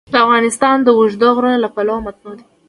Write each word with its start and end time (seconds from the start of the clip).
افغانستان 0.23 0.77
د 0.83 0.87
اوږده 0.97 1.29
غرونه 1.35 1.57
له 1.63 1.69
پلوه 1.75 1.99
متنوع 2.05 2.33
دی. 2.37 2.45